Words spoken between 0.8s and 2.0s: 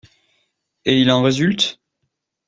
Et il en résulte?